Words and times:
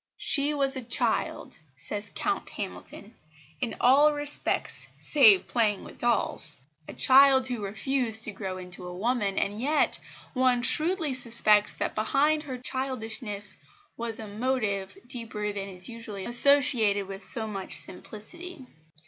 "She 0.17 0.51
was 0.55 0.75
a 0.75 0.81
child," 0.81 1.59
says 1.77 2.09
Count 2.15 2.49
Hamilton, 2.49 3.13
"in 3.59 3.75
all 3.79 4.13
respects 4.13 4.87
save 4.99 5.45
playing 5.47 5.83
with 5.83 5.99
dolls" 5.99 6.55
a 6.87 6.93
child 6.93 7.45
who 7.45 7.61
refused 7.61 8.23
to 8.23 8.31
grow 8.31 8.57
into 8.57 8.87
a 8.87 8.95
woman, 8.97 9.37
and 9.37 9.61
yet, 9.61 9.99
one 10.33 10.63
shrewdly 10.63 11.13
suspects 11.13 11.75
that 11.75 11.93
behind 11.93 12.41
her 12.41 12.57
childishness 12.57 13.57
was 13.95 14.17
a 14.17 14.27
motive 14.27 14.97
deeper 15.05 15.51
than 15.51 15.69
is 15.69 15.87
usually 15.87 16.25
associated 16.25 17.05
with 17.05 17.21
so 17.23 17.45
much 17.45 17.77
simplicity. 17.77 18.65